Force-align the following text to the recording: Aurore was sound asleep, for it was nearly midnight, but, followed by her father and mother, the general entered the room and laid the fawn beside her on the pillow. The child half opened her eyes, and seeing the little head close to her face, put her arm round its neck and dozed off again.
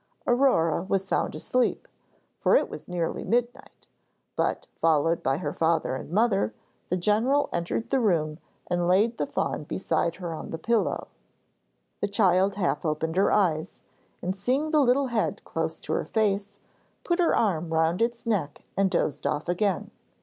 Aurore 0.25 0.81
was 0.89 1.05
sound 1.05 1.35
asleep, 1.35 1.87
for 2.39 2.55
it 2.55 2.69
was 2.71 2.87
nearly 2.87 3.23
midnight, 3.23 3.85
but, 4.35 4.65
followed 4.75 5.21
by 5.21 5.37
her 5.37 5.53
father 5.53 5.93
and 5.95 6.09
mother, 6.09 6.55
the 6.89 6.97
general 6.97 7.49
entered 7.53 7.91
the 7.91 7.99
room 7.99 8.39
and 8.65 8.87
laid 8.87 9.17
the 9.19 9.27
fawn 9.27 9.63
beside 9.63 10.15
her 10.15 10.33
on 10.33 10.49
the 10.49 10.57
pillow. 10.57 11.07
The 11.99 12.07
child 12.07 12.55
half 12.55 12.83
opened 12.83 13.15
her 13.15 13.31
eyes, 13.31 13.83
and 14.23 14.35
seeing 14.35 14.71
the 14.71 14.79
little 14.81 15.09
head 15.09 15.43
close 15.45 15.79
to 15.81 15.93
her 15.93 16.05
face, 16.05 16.57
put 17.03 17.19
her 17.19 17.35
arm 17.37 17.71
round 17.71 18.01
its 18.01 18.25
neck 18.25 18.63
and 18.75 18.89
dozed 18.89 19.27
off 19.27 19.47
again. 19.47 19.91